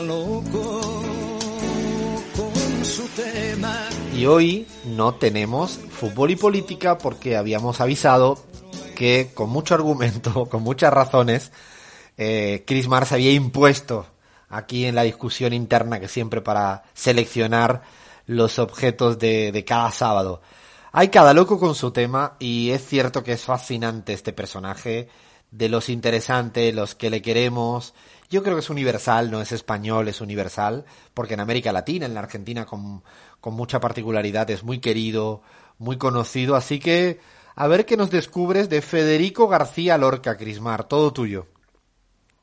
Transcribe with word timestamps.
loco 0.00 0.80
con 2.36 2.84
su 2.84 3.02
tema. 3.08 3.88
Y 4.14 4.26
hoy 4.26 4.66
no 4.84 5.14
tenemos 5.14 5.78
fútbol 5.90 6.30
y 6.30 6.36
política 6.36 6.98
porque 6.98 7.36
habíamos 7.36 7.80
avisado 7.80 8.38
que 8.94 9.30
con 9.34 9.50
mucho 9.50 9.74
argumento, 9.74 10.46
con 10.50 10.62
muchas 10.62 10.92
razones, 10.92 11.52
eh, 12.16 12.64
Chris 12.66 12.88
Mars 12.88 13.12
había 13.12 13.32
impuesto 13.32 14.06
aquí 14.48 14.86
en 14.86 14.94
la 14.94 15.02
discusión 15.02 15.52
interna 15.52 16.00
que 16.00 16.08
siempre 16.08 16.40
para 16.40 16.84
seleccionar 16.94 17.82
los 18.26 18.58
objetos 18.58 19.18
de, 19.18 19.52
de 19.52 19.64
cada 19.64 19.90
sábado. 19.90 20.42
Hay 20.92 21.08
cada 21.08 21.34
loco 21.34 21.58
con 21.58 21.74
su 21.74 21.90
tema 21.90 22.36
y 22.38 22.70
es 22.70 22.86
cierto 22.86 23.22
que 23.22 23.32
es 23.32 23.42
fascinante 23.42 24.12
este 24.12 24.32
personaje, 24.32 25.08
de 25.50 25.68
los 25.68 25.88
interesantes, 25.88 26.74
los 26.74 26.94
que 26.94 27.10
le 27.10 27.22
queremos. 27.22 27.94
Yo 28.30 28.42
creo 28.42 28.56
que 28.56 28.60
es 28.60 28.70
universal, 28.70 29.30
no 29.30 29.40
es 29.40 29.52
español, 29.52 30.08
es 30.08 30.20
universal, 30.20 30.84
porque 31.14 31.34
en 31.34 31.40
América 31.40 31.72
Latina, 31.72 32.06
en 32.06 32.14
la 32.14 32.20
Argentina 32.20 32.66
con, 32.66 33.02
con 33.40 33.54
mucha 33.54 33.80
particularidad, 33.80 34.50
es 34.50 34.64
muy 34.64 34.80
querido, 34.80 35.42
muy 35.78 35.96
conocido, 35.96 36.54
así 36.54 36.78
que 36.78 37.20
a 37.56 37.66
ver 37.66 37.86
qué 37.86 37.96
nos 37.96 38.10
descubres 38.10 38.68
de 38.68 38.82
Federico 38.82 39.48
García 39.48 39.98
Lorca, 39.98 40.36
Crismar, 40.36 40.84
todo 40.84 41.12
tuyo. 41.12 41.46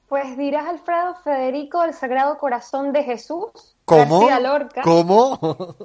Pues 0.10 0.38
dirás, 0.38 0.68
Alfredo, 0.68 1.16
Federico 1.24 1.82
del 1.82 1.94
Sagrado 1.94 2.38
Corazón 2.38 2.94
de 2.94 3.04
Jesús. 3.04 3.76
¿Cómo? 3.86 4.28
García 4.28 4.40
Lorca. 4.40 4.82
¿Cómo? 4.82 5.38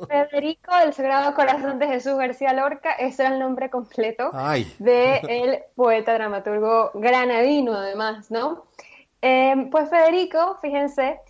Federico 0.08 0.76
del 0.76 0.92
Sagrado 0.92 1.34
Corazón 1.34 1.78
de 1.78 1.86
Jesús 1.86 2.14
García 2.14 2.52
Lorca, 2.52 2.92
ese 2.92 3.22
era 3.22 3.34
el 3.34 3.40
nombre 3.40 3.70
completo 3.70 4.30
Ay. 4.32 4.74
de 4.78 5.20
el 5.28 5.62
poeta 5.74 6.14
dramaturgo 6.14 6.90
granadino, 6.94 7.74
además, 7.74 8.30
¿no? 8.30 8.64
Eh, 9.22 9.68
pues 9.70 9.90
Federico, 9.90 10.58
fíjense, 10.60 11.20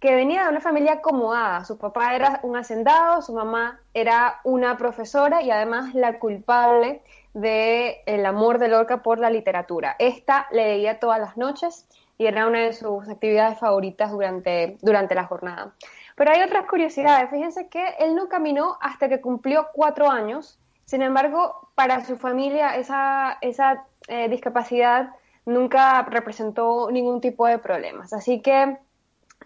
que 0.00 0.14
venía 0.14 0.44
de 0.44 0.50
una 0.50 0.60
familia 0.60 0.94
acomodada. 0.94 1.64
Su 1.64 1.78
papá 1.78 2.14
era 2.14 2.40
un 2.42 2.56
hacendado, 2.56 3.22
su 3.22 3.32
mamá 3.32 3.80
era 3.94 4.40
una 4.44 4.76
profesora 4.76 5.42
y 5.42 5.50
además 5.50 5.94
la 5.94 6.18
culpable 6.18 7.02
del 7.32 7.94
el 8.06 8.26
amor 8.26 8.58
de 8.58 8.68
Lorca 8.68 9.02
por 9.02 9.18
la 9.18 9.30
literatura. 9.30 9.96
Esta 9.98 10.46
le 10.50 10.68
leía 10.68 11.00
todas 11.00 11.18
las 11.18 11.36
noches 11.36 11.86
y 12.18 12.26
era 12.26 12.46
una 12.46 12.60
de 12.60 12.72
sus 12.72 13.08
actividades 13.08 13.58
favoritas 13.58 14.10
durante, 14.10 14.78
durante 14.80 15.14
la 15.14 15.24
jornada. 15.24 15.74
Pero 16.14 16.32
hay 16.32 16.42
otras 16.42 16.66
curiosidades. 16.66 17.30
Fíjense 17.30 17.68
que 17.68 17.94
él 17.98 18.14
no 18.14 18.28
caminó 18.28 18.78
hasta 18.80 19.08
que 19.08 19.20
cumplió 19.20 19.68
cuatro 19.74 20.10
años. 20.10 20.58
Sin 20.86 21.02
embargo, 21.02 21.68
para 21.74 22.04
su 22.04 22.16
familia 22.16 22.76
esa, 22.76 23.38
esa 23.40 23.84
eh, 24.08 24.28
discapacidad 24.28 25.10
nunca 25.46 26.02
representó 26.02 26.90
ningún 26.90 27.20
tipo 27.20 27.46
de 27.46 27.58
problemas. 27.58 28.12
Así 28.12 28.42
que 28.42 28.76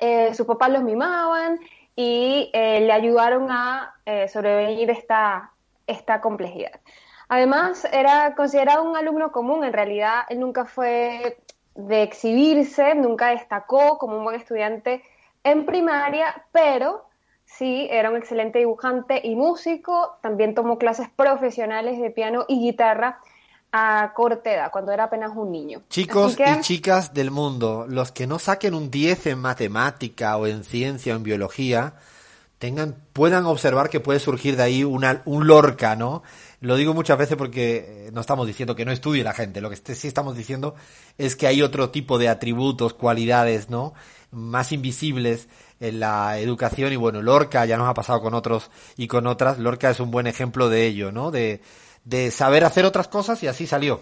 eh, 0.00 0.34
sus 0.34 0.46
papás 0.46 0.70
los 0.70 0.82
mimaban 0.82 1.60
y 1.94 2.50
eh, 2.52 2.80
le 2.80 2.92
ayudaron 2.92 3.50
a 3.50 3.94
eh, 4.06 4.26
sobrevivir 4.28 4.90
esta, 4.90 5.52
esta 5.86 6.20
complejidad. 6.20 6.80
Además, 7.28 7.86
era 7.92 8.34
considerado 8.34 8.82
un 8.82 8.96
alumno 8.96 9.30
común. 9.30 9.62
En 9.62 9.72
realidad, 9.72 10.22
él 10.30 10.40
nunca 10.40 10.64
fue 10.64 11.38
de 11.74 12.02
exhibirse, 12.02 12.94
nunca 12.94 13.28
destacó 13.28 13.98
como 13.98 14.18
un 14.18 14.24
buen 14.24 14.36
estudiante 14.36 15.02
en 15.44 15.64
primaria, 15.64 16.44
pero 16.50 17.04
sí 17.44 17.86
era 17.90 18.10
un 18.10 18.16
excelente 18.16 18.58
dibujante 18.58 19.20
y 19.22 19.36
músico. 19.36 20.16
También 20.22 20.54
tomó 20.54 20.78
clases 20.78 21.08
profesionales 21.10 22.00
de 22.00 22.10
piano 22.10 22.46
y 22.48 22.60
guitarra 22.60 23.20
a 23.72 24.12
corta 24.14 24.52
edad, 24.52 24.70
cuando 24.70 24.92
era 24.92 25.04
apenas 25.04 25.32
un 25.36 25.52
niño. 25.52 25.82
Chicos 25.88 26.36
que- 26.36 26.50
y 26.50 26.60
chicas 26.60 27.14
del 27.14 27.30
mundo, 27.30 27.86
los 27.88 28.10
que 28.12 28.26
no 28.26 28.38
saquen 28.38 28.74
un 28.74 28.90
10 28.90 29.26
en 29.26 29.38
matemática 29.38 30.36
o 30.36 30.46
en 30.46 30.64
ciencia 30.64 31.14
o 31.14 31.16
en 31.16 31.22
biología, 31.22 31.94
tengan, 32.58 32.96
puedan 33.12 33.46
observar 33.46 33.88
que 33.88 34.00
puede 34.00 34.18
surgir 34.20 34.56
de 34.56 34.62
ahí 34.64 34.84
una, 34.84 35.22
un 35.24 35.46
Lorca, 35.46 35.96
¿no? 35.96 36.22
Lo 36.60 36.76
digo 36.76 36.92
muchas 36.92 37.16
veces 37.16 37.36
porque 37.38 38.06
eh, 38.08 38.10
no 38.12 38.20
estamos 38.20 38.46
diciendo 38.46 38.76
que 38.76 38.84
no 38.84 38.92
estudie 38.92 39.24
la 39.24 39.32
gente, 39.32 39.60
lo 39.62 39.70
que 39.70 39.76
este- 39.76 39.94
sí 39.94 40.08
estamos 40.08 40.36
diciendo 40.36 40.74
es 41.16 41.36
que 41.36 41.46
hay 41.46 41.62
otro 41.62 41.88
tipo 41.90 42.18
de 42.18 42.28
atributos, 42.28 42.92
cualidades, 42.92 43.70
¿no? 43.70 43.94
Más 44.30 44.72
invisibles 44.72 45.48
en 45.80 46.00
la 46.00 46.38
educación 46.38 46.92
y 46.92 46.96
bueno, 46.96 47.22
Lorca 47.22 47.64
ya 47.64 47.78
nos 47.78 47.88
ha 47.88 47.94
pasado 47.94 48.20
con 48.20 48.34
otros 48.34 48.70
y 48.98 49.06
con 49.06 49.26
otras, 49.26 49.58
Lorca 49.58 49.88
es 49.88 49.98
un 50.00 50.10
buen 50.10 50.26
ejemplo 50.26 50.68
de 50.68 50.86
ello, 50.86 51.12
¿no? 51.12 51.30
De, 51.30 51.62
de 52.04 52.30
saber 52.30 52.64
hacer 52.64 52.84
otras 52.84 53.08
cosas 53.08 53.42
y 53.42 53.46
así 53.46 53.66
salió. 53.66 54.00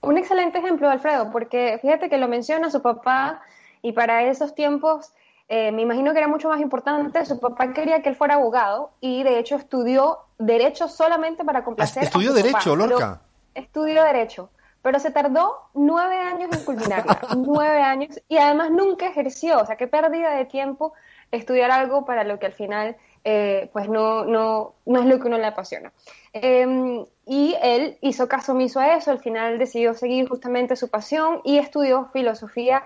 Un 0.00 0.18
excelente 0.18 0.58
ejemplo, 0.58 0.88
Alfredo, 0.88 1.30
porque 1.32 1.78
fíjate 1.82 2.08
que 2.08 2.18
lo 2.18 2.28
menciona 2.28 2.70
su 2.70 2.80
papá 2.82 3.40
y 3.82 3.92
para 3.92 4.22
esos 4.24 4.54
tiempos 4.54 5.12
eh, 5.48 5.72
me 5.72 5.82
imagino 5.82 6.12
que 6.12 6.18
era 6.18 6.28
mucho 6.28 6.48
más 6.48 6.60
importante. 6.60 7.24
Su 7.24 7.40
papá 7.40 7.72
quería 7.72 8.02
que 8.02 8.10
él 8.10 8.16
fuera 8.16 8.34
abogado 8.34 8.90
y 9.00 9.22
de 9.22 9.38
hecho 9.38 9.56
estudió 9.56 10.18
derecho 10.38 10.88
solamente 10.88 11.44
para 11.44 11.64
complacer. 11.64 12.02
a 12.02 12.06
¿Estudió 12.06 12.30
su 12.30 12.36
derecho, 12.36 12.52
papá. 12.52 12.64
Pero- 12.76 12.86
Lorca? 12.86 13.20
Estudió 13.54 14.04
derecho, 14.04 14.50
pero 14.82 14.98
se 14.98 15.10
tardó 15.10 15.70
nueve 15.72 16.18
años 16.18 16.50
en 16.52 16.64
culminarla, 16.64 17.20
nueve 17.36 17.80
años 17.80 18.20
y 18.28 18.36
además 18.36 18.70
nunca 18.70 19.06
ejerció. 19.06 19.58
O 19.60 19.66
sea, 19.66 19.76
qué 19.76 19.86
pérdida 19.86 20.30
de 20.36 20.44
tiempo 20.44 20.92
estudiar 21.32 21.70
algo 21.70 22.04
para 22.04 22.22
lo 22.24 22.38
que 22.38 22.46
al 22.46 22.52
final 22.52 22.96
eh, 23.28 23.70
pues 23.72 23.88
no, 23.88 24.24
no, 24.24 24.74
no 24.86 25.00
es 25.00 25.06
lo 25.06 25.18
que 25.18 25.26
uno 25.26 25.36
le 25.36 25.46
apasiona. 25.46 25.92
Eh, 26.32 27.04
y 27.26 27.56
él 27.60 27.98
hizo 28.00 28.28
caso 28.28 28.52
omiso 28.52 28.78
a 28.78 28.94
eso, 28.94 29.10
al 29.10 29.18
final 29.18 29.58
decidió 29.58 29.94
seguir 29.94 30.28
justamente 30.28 30.76
su 30.76 30.88
pasión 30.88 31.40
y 31.42 31.58
estudió 31.58 32.08
filosofía 32.12 32.84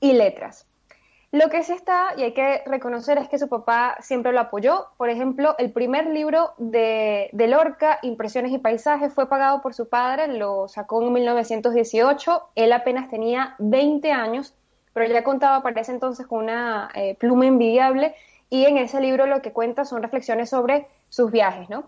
y 0.00 0.14
letras. 0.14 0.66
Lo 1.32 1.50
que 1.50 1.62
sí 1.62 1.74
está, 1.74 2.14
y 2.16 2.22
hay 2.22 2.32
que 2.32 2.62
reconocer, 2.64 3.18
es 3.18 3.28
que 3.28 3.38
su 3.38 3.50
papá 3.50 3.98
siempre 4.00 4.32
lo 4.32 4.40
apoyó. 4.40 4.86
Por 4.96 5.10
ejemplo, 5.10 5.54
el 5.58 5.70
primer 5.70 6.06
libro 6.06 6.54
de, 6.56 7.28
de 7.32 7.48
Lorca, 7.48 7.98
Impresiones 8.00 8.52
y 8.52 8.58
Paisajes, 8.58 9.12
fue 9.12 9.28
pagado 9.28 9.60
por 9.60 9.74
su 9.74 9.90
padre, 9.90 10.28
lo 10.28 10.66
sacó 10.66 11.02
en 11.02 11.12
1918. 11.12 12.42
Él 12.54 12.72
apenas 12.72 13.10
tenía 13.10 13.54
20 13.58 14.12
años, 14.12 14.54
pero 14.94 15.12
ya 15.12 15.24
contaba 15.24 15.62
para 15.62 15.82
ese 15.82 15.92
entonces 15.92 16.26
con 16.26 16.44
una 16.44 16.88
eh, 16.94 17.16
pluma 17.16 17.46
envidiable. 17.46 18.14
Y 18.50 18.64
en 18.66 18.78
ese 18.78 19.00
libro 19.00 19.26
lo 19.26 19.42
que 19.42 19.52
cuenta 19.52 19.84
son 19.84 20.02
reflexiones 20.02 20.50
sobre 20.50 20.86
sus 21.08 21.30
viajes, 21.30 21.68
¿no? 21.68 21.84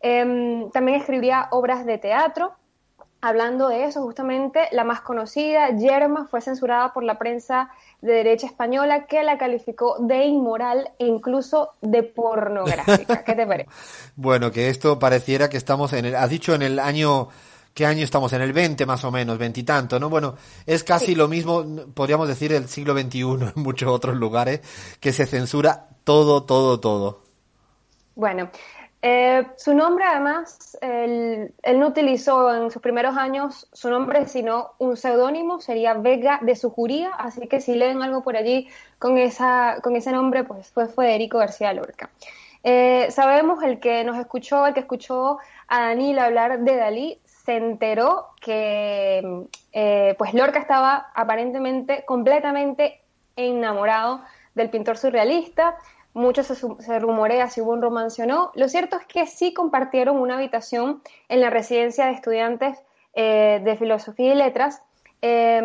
Em, 0.00 0.70
también 0.70 1.00
escribía 1.00 1.48
obras 1.50 1.84
de 1.84 1.98
teatro. 1.98 2.52
Hablando 3.20 3.68
de 3.68 3.84
eso, 3.84 4.02
justamente 4.02 4.68
la 4.70 4.84
más 4.84 5.00
conocida, 5.00 5.70
Yerma, 5.70 6.28
fue 6.28 6.40
censurada 6.40 6.92
por 6.92 7.02
la 7.02 7.18
prensa 7.18 7.68
de 8.00 8.12
derecha 8.12 8.46
española 8.46 9.06
que 9.06 9.24
la 9.24 9.38
calificó 9.38 9.96
de 9.98 10.24
inmoral 10.26 10.92
e 11.00 11.06
incluso 11.06 11.72
de 11.80 12.04
pornográfica. 12.04 13.24
¿Qué 13.24 13.34
te 13.34 13.46
parece? 13.46 13.68
Bueno, 14.14 14.52
que 14.52 14.68
esto 14.68 14.98
pareciera 15.00 15.48
que 15.48 15.56
estamos 15.56 15.92
en 15.92 16.04
el, 16.04 16.14
has 16.14 16.30
dicho 16.30 16.54
en 16.54 16.62
el 16.62 16.78
año, 16.78 17.28
¿qué 17.74 17.86
año 17.86 18.04
estamos? 18.04 18.32
En 18.32 18.42
el 18.42 18.52
20 18.52 18.84
más 18.86 19.04
o 19.04 19.10
menos, 19.10 19.38
20 19.38 19.60
y 19.60 19.62
tanto, 19.62 19.98
¿no? 20.00 20.08
Bueno, 20.10 20.34
es 20.66 20.84
casi 20.84 21.06
Sí. 21.06 21.14
lo 21.14 21.28
mismo, 21.28 21.64
podríamos 21.94 22.28
decir, 22.28 22.52
el 22.52 22.68
siglo 22.68 22.94
XXI 22.94 23.20
en 23.20 23.52
muchos 23.62 23.88
otros 23.88 24.16
lugares, 24.16 24.60
que 25.00 25.12
se 25.12 25.26
censura 25.26 25.88
todo, 26.04 26.44
todo, 26.44 26.80
todo. 26.80 27.22
Bueno, 28.14 28.50
eh, 29.00 29.46
su 29.56 29.74
nombre 29.74 30.04
además, 30.04 30.76
él, 30.80 31.54
él 31.62 31.78
no 31.78 31.86
utilizó 31.88 32.52
en 32.52 32.70
sus 32.70 32.82
primeros 32.82 33.16
años 33.16 33.68
su 33.72 33.90
nombre, 33.90 34.26
sino 34.26 34.72
un 34.78 34.96
seudónimo, 34.96 35.60
sería 35.60 35.94
Vega 35.94 36.40
de 36.42 36.56
Sujuría, 36.56 37.10
así 37.16 37.46
que 37.46 37.60
si 37.60 37.74
leen 37.76 38.02
algo 38.02 38.24
por 38.24 38.36
allí 38.36 38.68
con, 38.98 39.18
esa, 39.18 39.76
con 39.82 39.94
ese 39.94 40.10
nombre, 40.10 40.42
pues 40.42 40.68
fue 40.70 40.88
Federico 40.88 41.38
García 41.38 41.72
Lorca. 41.72 42.10
Eh, 42.64 43.06
sabemos, 43.10 43.62
el 43.62 43.78
que 43.78 44.02
nos 44.02 44.18
escuchó, 44.18 44.66
el 44.66 44.74
que 44.74 44.80
escuchó 44.80 45.38
a 45.68 45.80
Daniel 45.82 46.18
hablar 46.18 46.58
de 46.60 46.76
Dalí, 46.76 47.20
se 47.48 47.56
enteró 47.56 48.26
que 48.42 49.46
eh, 49.72 50.14
pues 50.18 50.34
Lorca 50.34 50.58
estaba 50.58 51.10
aparentemente 51.14 52.04
completamente 52.04 53.00
enamorado 53.36 54.20
del 54.54 54.68
pintor 54.68 54.98
surrealista, 54.98 55.74
mucho 56.12 56.42
se, 56.42 56.98
rumorea 56.98 57.48
si 57.48 57.62
hubo 57.62 57.72
un 57.72 57.80
romance 57.80 58.22
o 58.22 58.26
no. 58.26 58.52
Lo 58.54 58.68
cierto 58.68 58.98
es 58.98 59.06
que 59.06 59.26
sí 59.26 59.54
compartieron 59.54 60.18
una 60.18 60.34
habitación 60.34 61.02
en 61.30 61.40
la 61.40 61.48
residencia 61.48 62.04
de 62.04 62.12
estudiantes 62.12 62.78
eh, 63.14 63.62
de 63.64 63.76
filosofía 63.76 64.34
y 64.34 64.36
letras 64.36 64.82
eh, 65.22 65.62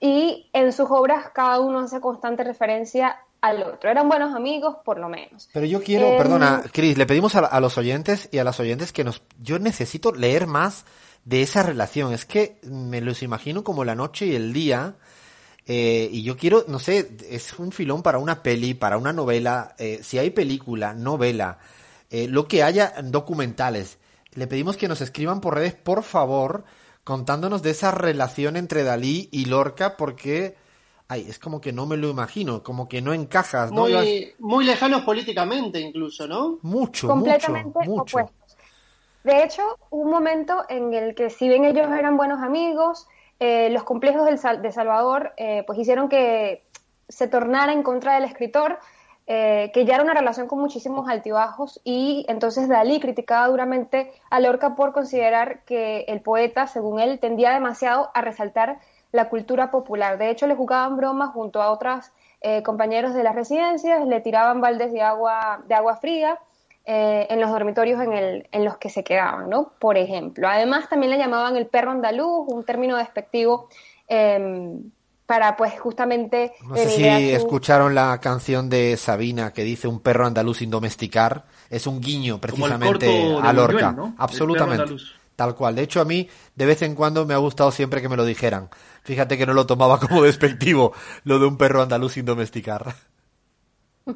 y 0.00 0.50
en 0.52 0.72
sus 0.72 0.90
obras 0.90 1.30
cada 1.32 1.60
uno 1.60 1.78
hace 1.78 2.00
constante 2.00 2.42
referencia 2.42 3.16
al 3.40 3.62
otro. 3.62 3.90
Eran 3.90 4.08
buenos 4.08 4.34
amigos, 4.34 4.76
por 4.84 4.98
lo 4.98 5.08
menos. 5.08 5.48
Pero 5.52 5.66
yo 5.66 5.82
quiero, 5.82 6.06
Em, 6.08 6.16
perdona, 6.16 6.62
Cris, 6.72 6.98
le 6.98 7.06
pedimos 7.06 7.34
a, 7.36 7.40
a 7.40 7.60
los 7.60 7.78
oyentes 7.78 8.28
y 8.32 8.38
a 8.38 8.44
las 8.44 8.58
oyentes 8.60 8.92
que 8.92 9.04
nos, 9.04 9.22
yo 9.40 9.58
necesito 9.58 10.12
leer 10.12 10.46
más 10.46 10.84
de 11.24 11.42
esa 11.42 11.62
relación. 11.62 12.12
Es 12.12 12.24
que 12.24 12.58
me 12.64 13.00
los 13.00 13.22
imagino 13.22 13.62
como 13.64 13.84
la 13.84 13.94
noche 13.94 14.26
y 14.26 14.34
el 14.34 14.52
día. 14.52 14.96
eh, 15.66 16.08
y 16.12 16.22
yo 16.22 16.36
quiero, 16.36 16.64
no 16.68 16.78
sé, 16.78 17.16
es 17.28 17.58
un 17.58 17.72
filón 17.72 18.02
para 18.02 18.18
una 18.18 18.42
peli, 18.42 18.74
para 18.74 18.98
una 18.98 19.12
novela. 19.12 19.74
eh, 19.78 20.00
si 20.02 20.18
hay 20.18 20.30
película, 20.30 20.94
novela, 20.94 21.58
eh, 22.10 22.28
lo 22.28 22.46
que 22.48 22.62
haya 22.62 22.94
documentales. 23.02 23.98
Le 24.34 24.46
pedimos 24.46 24.76
que 24.76 24.86
nos 24.88 25.00
escriban 25.00 25.40
por 25.40 25.54
redes, 25.54 25.74
por 25.74 26.02
favor, 26.02 26.64
contándonos 27.04 27.62
de 27.62 27.70
esa 27.70 27.90
relación 27.90 28.56
entre 28.56 28.84
Dalí 28.84 29.28
y 29.32 29.46
Lorca, 29.46 29.96
porque 29.96 30.56
ay, 31.08 31.26
es 31.28 31.38
como 31.38 31.60
que 31.60 31.72
no 31.72 31.86
me 31.86 31.96
lo 31.96 32.08
imagino, 32.08 32.62
como 32.62 32.88
que 32.88 33.00
no 33.00 33.12
encajas, 33.12 33.70
¿no? 33.72 33.82
Muy, 33.82 34.34
muy 34.38 34.64
lejanos 34.64 35.02
políticamente 35.02 35.80
incluso, 35.80 36.26
¿no? 36.26 36.58
Mucho, 36.62 37.06
completamente 37.08 37.78
mucho, 37.80 37.90
mucho. 37.90 38.16
opuestos. 38.18 38.56
De 39.24 39.42
hecho, 39.42 39.62
hubo 39.90 40.02
un 40.02 40.10
momento 40.10 40.64
en 40.68 40.94
el 40.94 41.14
que 41.14 41.30
si 41.30 41.48
bien 41.48 41.64
ellos 41.64 41.88
eran 41.90 42.16
buenos 42.16 42.42
amigos, 42.42 43.06
eh, 43.40 43.70
los 43.70 43.82
complejos 43.82 44.24
del 44.24 44.38
Sal- 44.38 44.62
de 44.62 44.72
Salvador 44.72 45.32
eh, 45.36 45.64
pues 45.66 45.78
hicieron 45.78 46.08
que 46.08 46.64
se 47.08 47.28
tornara 47.28 47.72
en 47.72 47.82
contra 47.82 48.14
del 48.14 48.24
escritor, 48.24 48.78
eh, 49.28 49.72
que 49.74 49.84
ya 49.84 49.94
era 49.94 50.04
una 50.04 50.14
relación 50.14 50.46
con 50.46 50.60
muchísimos 50.60 51.08
altibajos 51.08 51.80
y 51.82 52.24
entonces 52.28 52.68
Dalí 52.68 53.00
criticaba 53.00 53.48
duramente 53.48 54.12
a 54.30 54.38
Lorca 54.38 54.76
por 54.76 54.92
considerar 54.92 55.64
que 55.64 56.04
el 56.06 56.20
poeta, 56.20 56.68
según 56.68 57.00
él, 57.00 57.18
tendía 57.18 57.50
demasiado 57.52 58.10
a 58.14 58.20
resaltar 58.20 58.78
la 59.16 59.28
cultura 59.28 59.70
popular. 59.70 60.16
De 60.18 60.30
hecho, 60.30 60.46
le 60.46 60.54
jugaban 60.54 60.96
bromas 60.96 61.30
junto 61.32 61.60
a 61.60 61.70
otros 61.70 62.12
compañeros 62.62 63.12
de 63.12 63.24
las 63.24 63.34
residencias, 63.34 64.06
le 64.06 64.20
tiraban 64.20 64.60
baldes 64.60 64.92
de 64.92 65.02
agua, 65.02 65.62
de 65.66 65.74
agua 65.74 65.96
fría 65.96 66.38
eh, 66.84 67.26
en 67.28 67.40
los 67.40 67.50
dormitorios 67.50 68.00
en, 68.00 68.12
el, 68.12 68.48
en 68.52 68.64
los 68.64 68.76
que 68.76 68.88
se 68.90 69.02
quedaban, 69.02 69.50
¿no? 69.50 69.72
Por 69.80 69.96
ejemplo. 69.96 70.46
Además, 70.46 70.88
también 70.88 71.10
le 71.10 71.18
llamaban 71.18 71.56
el 71.56 71.66
perro 71.66 71.90
andaluz, 71.90 72.46
un 72.46 72.62
término 72.62 72.96
despectivo 72.96 73.68
eh, 74.06 74.78
para, 75.26 75.56
pues, 75.56 75.80
justamente... 75.80 76.52
No 76.68 76.76
sé 76.76 76.88
si 76.90 77.02
su- 77.02 77.36
escucharon 77.36 77.96
la 77.96 78.20
canción 78.20 78.70
de 78.70 78.96
Sabina 78.96 79.52
que 79.52 79.64
dice 79.64 79.88
un 79.88 79.98
perro 79.98 80.26
andaluz 80.26 80.58
sin 80.58 80.70
domesticar. 80.70 81.46
Es 81.68 81.88
un 81.88 82.00
guiño 82.00 82.34
Como 82.34 82.36
el 82.36 82.40
precisamente 82.40 83.06
corto 83.06 83.42
de 83.42 83.48
a 83.48 83.52
Lorca. 83.52 83.90
Buñuel, 83.90 83.96
¿no? 83.96 84.04
El 84.06 84.14
Absolutamente. 84.18 84.94
Tal 85.36 85.54
cual. 85.54 85.74
De 85.74 85.82
hecho, 85.82 86.00
a 86.00 86.04
mí 86.04 86.28
de 86.54 86.66
vez 86.66 86.82
en 86.82 86.94
cuando 86.94 87.26
me 87.26 87.34
ha 87.34 87.38
gustado 87.38 87.70
siempre 87.70 88.00
que 88.00 88.08
me 88.08 88.16
lo 88.16 88.24
dijeran. 88.24 88.70
Fíjate 89.02 89.36
que 89.38 89.46
no 89.46 89.52
lo 89.52 89.66
tomaba 89.66 90.00
como 90.00 90.22
despectivo, 90.22 90.92
lo 91.24 91.38
de 91.38 91.46
un 91.46 91.58
perro 91.58 91.82
andaluz 91.82 92.14
sin 92.14 92.24
domesticar. 92.24 92.94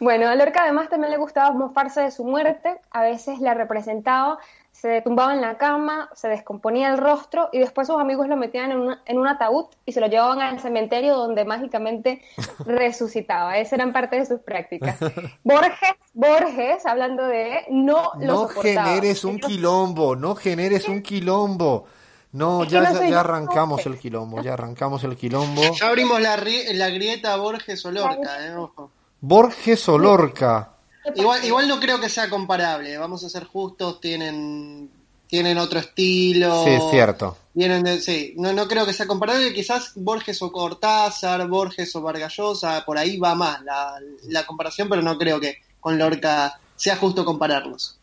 Bueno, 0.00 0.26
a 0.26 0.34
Lorca 0.34 0.64
además 0.64 0.88
también 0.88 1.12
le 1.12 1.16
gustaba 1.16 1.52
mofarse 1.52 2.00
de 2.00 2.10
su 2.10 2.24
muerte, 2.24 2.80
a 2.90 3.02
veces 3.02 3.38
la 3.38 3.54
representaba, 3.54 4.38
se 4.82 5.00
tumbaba 5.00 5.32
en 5.32 5.40
la 5.40 5.58
cama, 5.58 6.10
se 6.12 6.26
descomponía 6.26 6.88
el 6.90 6.98
rostro 6.98 7.48
y 7.52 7.60
después 7.60 7.86
sus 7.86 8.00
amigos 8.00 8.26
lo 8.26 8.36
metían 8.36 8.72
en, 8.72 8.80
una- 8.80 9.00
en 9.06 9.16
un 9.16 9.28
ataúd 9.28 9.66
y 9.86 9.92
se 9.92 10.00
lo 10.00 10.08
llevaban 10.08 10.40
al 10.42 10.58
cementerio 10.58 11.14
donde 11.14 11.44
mágicamente 11.44 12.20
resucitaba. 12.66 13.58
Esas 13.58 13.74
eran 13.74 13.92
parte 13.92 14.16
de 14.16 14.26
sus 14.26 14.40
prácticas. 14.40 14.98
Borges, 15.44 15.94
Borges, 16.14 16.84
hablando 16.84 17.24
de, 17.28 17.60
no 17.70 18.10
lo 18.18 18.26
No 18.26 18.48
soportaba. 18.48 18.86
generes 18.88 19.24
un 19.24 19.38
quilombo, 19.38 20.16
no 20.16 20.34
generes 20.34 20.88
un 20.88 21.00
quilombo. 21.00 21.84
No, 22.32 22.64
ya, 22.64 22.80
no 22.90 23.08
ya, 23.08 23.20
arrancamos 23.20 23.86
el 23.86 23.98
quilombo, 24.00 24.42
ya 24.42 24.54
arrancamos 24.54 25.04
el 25.04 25.16
quilombo. 25.16 25.62
Ya 25.78 25.86
abrimos 25.88 26.20
la, 26.20 26.36
la 26.72 26.88
grieta 26.88 27.36
Borges 27.36 27.84
o 27.86 27.92
Lorca, 27.92 28.46
eh, 28.46 28.56
ojo. 28.56 28.90
Borges 29.20 29.88
o 29.88 29.96
Lorca. 29.98 30.71
Igual, 31.14 31.44
igual 31.44 31.68
no 31.68 31.80
creo 31.80 32.00
que 32.00 32.08
sea 32.08 32.30
comparable, 32.30 32.96
vamos 32.96 33.24
a 33.24 33.28
ser 33.28 33.44
justos, 33.44 34.00
tienen, 34.00 34.90
tienen 35.26 35.58
otro 35.58 35.80
estilo. 35.80 36.64
Sí, 36.64 36.70
es 36.70 36.90
cierto. 36.90 37.36
Vienen 37.54 37.82
de- 37.82 38.00
sí, 38.00 38.34
no, 38.36 38.52
no 38.52 38.68
creo 38.68 38.86
que 38.86 38.92
sea 38.92 39.06
comparable, 39.06 39.52
quizás 39.52 39.92
Borges 39.96 40.40
o 40.42 40.52
Cortázar, 40.52 41.46
Borges 41.48 41.94
o 41.96 42.02
Vargallosa, 42.02 42.84
por 42.84 42.98
ahí 42.98 43.18
va 43.18 43.34
más 43.34 43.62
la, 43.62 43.98
la 44.28 44.46
comparación, 44.46 44.88
pero 44.88 45.02
no 45.02 45.18
creo 45.18 45.40
que 45.40 45.56
con 45.80 45.98
Lorca 45.98 46.58
sea 46.76 46.96
justo 46.96 47.24
compararlos. 47.24 47.98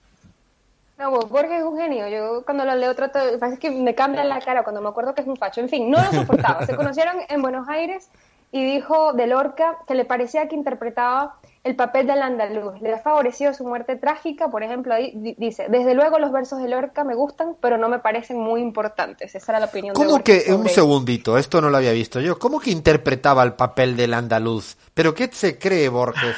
No, 0.98 1.12
pues, 1.12 1.30
Borges 1.30 1.60
es 1.60 1.64
un 1.64 1.78
genio. 1.78 2.10
Yo 2.10 2.44
cuando 2.44 2.66
lo 2.66 2.76
leo 2.76 2.94
trato, 2.94 3.20
parece 3.40 3.58
que 3.58 3.72
me 3.72 3.96
cambia 3.96 4.26
la 4.26 4.40
cara 4.42 4.64
cuando 4.64 4.82
me 4.82 4.90
acuerdo 4.90 5.16
que 5.16 5.22
es 5.22 5.28
un 5.28 5.38
facho. 5.38 5.62
En 5.62 5.70
fin, 5.70 5.90
no 5.90 5.98
lo 6.04 6.12
soportaba. 6.12 6.66
Se 6.66 6.76
conocieron 6.76 7.16
en 7.30 7.42
Buenos 7.42 7.70
Aires 7.70 8.10
y 8.52 8.66
dijo 8.66 9.14
de 9.14 9.28
Lorca 9.28 9.78
que 9.88 9.96
le 9.96 10.04
parecía 10.04 10.50
que 10.50 10.56
interpretaba 10.56 11.38
el 11.70 11.76
papel 11.76 12.08
del 12.08 12.22
andaluz. 12.22 12.82
Le 12.82 12.94
ha 12.94 13.00
favorecido 13.00 13.54
su 13.54 13.64
muerte 13.64 13.96
trágica, 13.96 14.50
por 14.50 14.64
ejemplo, 14.64 14.94
ahí 14.94 15.12
di- 15.16 15.36
dice, 15.38 15.68
desde 15.70 15.94
luego 15.94 16.20
los 16.20 16.32
versos 16.32 16.60
de 16.62 16.68
Lorca 16.68 17.04
me 17.04 17.16
gustan, 17.16 17.56
pero 17.62 17.78
no 17.78 17.88
me 17.90 18.00
parecen 18.00 18.38
muy 18.40 18.62
importantes. 18.62 19.36
Esa 19.36 19.52
era 19.52 19.60
la 19.60 19.66
opinión 19.68 19.94
de 19.94 20.04
¿Cómo 20.04 20.24
que, 20.24 20.46
un 20.54 20.68
segundito, 20.68 21.38
esto 21.38 21.62
no 21.62 21.70
lo 21.70 21.78
había 21.78 21.92
visto 21.92 22.20
yo, 22.20 22.38
¿cómo 22.40 22.60
que 22.60 22.72
interpretaba 22.72 23.44
el 23.44 23.54
papel 23.54 23.96
del 23.96 24.14
andaluz? 24.14 24.78
¿Pero 24.94 25.14
qué 25.14 25.30
se 25.32 25.58
cree 25.58 25.90
Borges? 25.90 26.36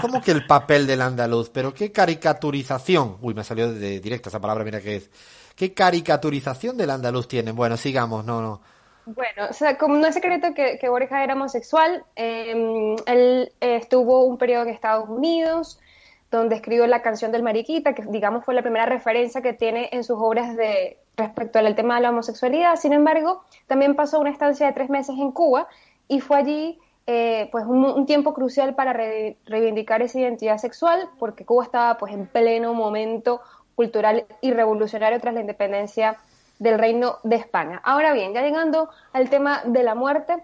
¿Cómo 0.00 0.20
que 0.20 0.30
el 0.30 0.46
papel 0.46 0.86
del 0.86 1.00
andaluz? 1.02 1.50
¿Pero 1.50 1.72
qué 1.74 1.90
caricaturización? 1.90 3.16
Uy, 3.20 3.34
me 3.34 3.44
salió 3.44 3.72
de 3.72 4.00
directa 4.00 4.28
esa 4.28 4.40
palabra, 4.40 4.64
mira 4.64 4.80
qué 4.80 4.96
es. 4.96 5.10
¿Qué 5.56 5.74
caricaturización 5.74 6.76
del 6.76 6.90
andaluz 6.90 7.28
tienen? 7.28 7.54
Bueno, 7.56 7.76
sigamos, 7.76 8.24
no, 8.24 8.40
no. 8.40 8.60
Bueno, 9.14 9.48
o 9.50 9.52
sea, 9.52 9.76
como 9.76 9.96
no 9.96 10.06
es 10.06 10.14
secreto 10.14 10.54
que, 10.54 10.78
que 10.78 10.88
Borja 10.88 11.24
era 11.24 11.34
homosexual, 11.34 12.04
eh, 12.16 12.94
él 13.06 13.52
estuvo 13.60 14.24
un 14.24 14.38
periodo 14.38 14.62
en 14.62 14.68
Estados 14.68 15.08
Unidos, 15.08 15.80
donde 16.30 16.54
escribió 16.54 16.86
la 16.86 17.02
canción 17.02 17.32
del 17.32 17.42
Mariquita, 17.42 17.92
que 17.92 18.04
digamos 18.04 18.44
fue 18.44 18.54
la 18.54 18.62
primera 18.62 18.86
referencia 18.86 19.42
que 19.42 19.52
tiene 19.52 19.88
en 19.90 20.04
sus 20.04 20.16
obras 20.20 20.56
de 20.56 20.96
respecto 21.16 21.58
al 21.58 21.74
tema 21.74 21.96
de 21.96 22.02
la 22.02 22.10
homosexualidad. 22.10 22.76
Sin 22.76 22.92
embargo, 22.92 23.42
también 23.66 23.96
pasó 23.96 24.20
una 24.20 24.30
estancia 24.30 24.66
de 24.66 24.72
tres 24.74 24.90
meses 24.90 25.16
en 25.18 25.32
Cuba 25.32 25.66
y 26.06 26.20
fue 26.20 26.36
allí 26.36 26.78
eh, 27.08 27.48
pues 27.50 27.64
un, 27.66 27.84
un 27.84 28.06
tiempo 28.06 28.32
crucial 28.32 28.76
para 28.76 28.92
re- 28.92 29.38
reivindicar 29.44 30.02
esa 30.02 30.20
identidad 30.20 30.58
sexual, 30.58 31.08
porque 31.18 31.44
Cuba 31.44 31.64
estaba 31.64 31.98
pues 31.98 32.12
en 32.12 32.26
pleno 32.26 32.74
momento 32.74 33.40
cultural 33.74 34.24
y 34.40 34.52
revolucionario 34.52 35.18
tras 35.18 35.34
la 35.34 35.40
independencia 35.40 36.16
del 36.60 36.78
Reino 36.78 37.18
de 37.24 37.36
España. 37.36 37.80
Ahora 37.82 38.12
bien, 38.12 38.32
ya 38.32 38.42
llegando 38.42 38.90
al 39.12 39.28
tema 39.30 39.62
de 39.64 39.82
la 39.82 39.96
muerte, 39.96 40.36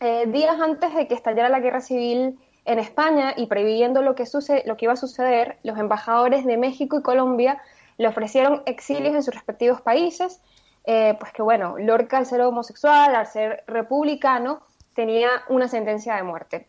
eh, 0.00 0.26
días 0.26 0.60
antes 0.60 0.94
de 0.94 1.08
que 1.08 1.14
estallara 1.14 1.48
la 1.48 1.60
guerra 1.60 1.80
civil 1.80 2.38
en 2.66 2.78
España 2.78 3.32
y 3.36 3.46
previendo 3.46 4.02
lo 4.02 4.14
que, 4.14 4.24
lo 4.66 4.76
que 4.76 4.84
iba 4.84 4.92
a 4.92 4.96
suceder, 4.96 5.56
los 5.62 5.78
embajadores 5.78 6.44
de 6.44 6.58
México 6.58 6.98
y 6.98 7.02
Colombia 7.02 7.60
le 7.96 8.06
ofrecieron 8.06 8.62
exilios 8.66 9.14
en 9.14 9.22
sus 9.22 9.34
respectivos 9.34 9.80
países, 9.80 10.42
eh, 10.84 11.16
pues 11.18 11.32
que 11.32 11.40
bueno, 11.40 11.76
Lorca 11.78 12.18
al 12.18 12.26
ser 12.26 12.42
homosexual, 12.42 13.14
al 13.14 13.26
ser 13.26 13.64
republicano, 13.66 14.60
tenía 14.94 15.30
una 15.48 15.68
sentencia 15.68 16.16
de 16.16 16.22
muerte. 16.22 16.66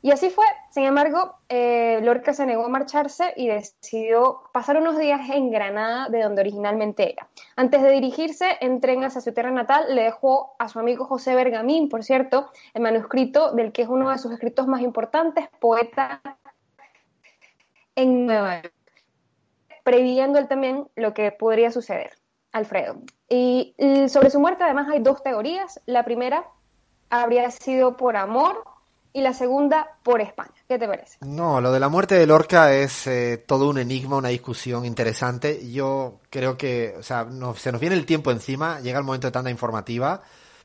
Y 0.00 0.12
así 0.12 0.30
fue. 0.30 0.44
Sin 0.70 0.84
embargo, 0.84 1.38
eh, 1.48 2.00
Lorca 2.02 2.32
se 2.32 2.46
negó 2.46 2.64
a 2.64 2.68
marcharse 2.68 3.32
y 3.36 3.48
decidió 3.48 4.42
pasar 4.52 4.76
unos 4.76 4.96
días 4.96 5.28
en 5.30 5.50
Granada, 5.50 6.08
de 6.08 6.22
donde 6.22 6.40
originalmente 6.40 7.12
era. 7.12 7.28
Antes 7.56 7.82
de 7.82 7.90
dirigirse 7.90 8.56
en 8.60 8.80
tren 8.80 9.02
hacia 9.02 9.20
su 9.20 9.32
tierra 9.32 9.50
natal, 9.50 9.94
le 9.94 10.04
dejó 10.04 10.54
a 10.58 10.68
su 10.68 10.78
amigo 10.78 11.04
José 11.04 11.34
Bergamín, 11.34 11.88
por 11.88 12.04
cierto, 12.04 12.50
el 12.74 12.82
manuscrito 12.82 13.52
del 13.52 13.72
que 13.72 13.82
es 13.82 13.88
uno 13.88 14.10
de 14.10 14.18
sus 14.18 14.32
escritos 14.32 14.68
más 14.68 14.82
importantes, 14.82 15.48
poeta 15.58 16.20
en 17.96 18.26
Nueva 18.26 18.62
York, 18.62 18.74
previendo 19.82 20.38
él 20.38 20.46
también 20.46 20.86
lo 20.94 21.12
que 21.12 21.32
podría 21.32 21.72
suceder, 21.72 22.12
Alfredo. 22.52 23.00
Y, 23.28 23.74
sobre 24.08 24.30
su 24.30 24.38
muerte, 24.38 24.62
además, 24.62 24.88
hay 24.88 25.00
dos 25.00 25.22
teorías. 25.24 25.80
La 25.86 26.04
primera 26.04 26.46
habría 27.10 27.50
sido 27.50 27.96
por 27.96 28.16
amor 28.16 28.64
y 29.12 29.20
la 29.20 29.32
segunda 29.32 29.96
por 30.02 30.20
España. 30.20 30.52
¿Qué 30.66 30.78
te 30.78 30.86
parece? 30.86 31.18
No, 31.22 31.60
lo 31.60 31.72
de 31.72 31.80
la 31.80 31.88
muerte 31.88 32.14
de 32.14 32.26
Lorca 32.26 32.72
es 32.74 33.06
eh, 33.06 33.42
todo 33.46 33.68
un 33.68 33.78
enigma, 33.78 34.16
una 34.16 34.28
discusión 34.28 34.84
interesante. 34.84 35.70
Yo 35.70 36.20
creo 36.30 36.56
que, 36.56 36.94
o 36.98 37.02
sea, 37.02 37.26
se 37.56 37.72
nos 37.72 37.80
viene 37.80 37.96
el 37.96 38.06
tiempo 38.06 38.30
encima, 38.30 38.80
llega 38.80 38.98
el 38.98 39.04
momento 39.04 39.26
de 39.26 39.32
tanta 39.32 39.50
informativa, 39.50 40.22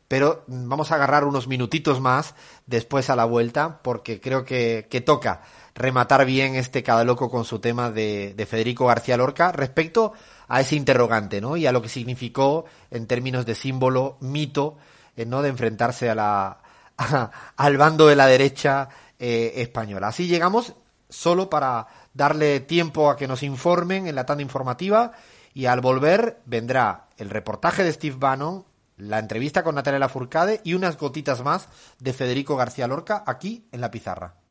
pero 0.07 0.43
vamos 0.47 0.91
a 0.91 0.95
agarrar 0.95 1.23
unos 1.23 1.47
minutitos 1.47 2.01
más 2.01 2.35
después 2.67 3.09
a 3.09 3.15
la 3.15 3.25
vuelta, 3.25 3.79
porque 3.81 4.19
creo 4.19 4.43
que, 4.45 4.88
que 4.89 5.01
toca 5.01 5.41
rematar 5.73 6.25
bien 6.25 6.55
este 6.55 6.83
cada 6.83 7.03
loco 7.03 7.31
con 7.31 7.45
su 7.45 7.59
tema 7.59 7.89
de, 7.89 8.33
de 8.35 8.45
Federico 8.45 8.85
García 8.85 9.17
Lorca 9.17 9.51
respecto 9.51 10.13
a 10.47 10.62
ese 10.62 10.75
interrogante, 10.75 11.41
¿no? 11.41 11.57
Y 11.57 11.65
a 11.65 11.71
lo 11.71 11.81
que 11.81 11.89
significó 11.89 12.65
en 12.91 13.07
términos 13.07 13.45
de 13.45 13.55
símbolo, 13.55 14.17
mito, 14.19 14.77
eh, 15.15 15.25
¿no? 15.25 15.41
De 15.41 15.50
enfrentarse 15.50 16.09
a 16.09 16.15
la, 16.15 16.62
al 17.57 17.77
bando 17.77 18.07
de 18.07 18.15
la 18.15 18.27
derecha 18.27 18.89
eh, 19.19 19.53
española. 19.57 20.07
Así 20.07 20.27
llegamos 20.27 20.73
solo 21.09 21.50
para 21.50 21.88
darle 22.13 22.59
tiempo 22.59 23.09
a 23.09 23.15
que 23.15 23.27
nos 23.27 23.43
informen 23.43 24.07
en 24.07 24.15
la 24.15 24.25
tanda 24.25 24.43
informativa 24.43 25.12
y 25.53 25.65
al 25.65 25.81
volver 25.81 26.41
vendrá 26.45 27.07
el 27.17 27.29
reportaje 27.29 27.83
de 27.83 27.93
Steve 27.93 28.15
Bannon, 28.17 28.65
la 28.97 29.19
entrevista 29.19 29.63
con 29.63 29.75
Natalia 29.75 30.00
Lafourcade 30.00 30.62
y 30.63 30.73
unas 30.73 30.97
gotitas 30.97 31.43
más 31.43 31.67
de 32.00 32.13
Federico 32.13 32.55
García 32.55 32.88
Lorca 32.88 33.23
aquí 33.25 33.67
en 33.71 33.81
la 33.81 33.91
pizarra. 33.91 34.35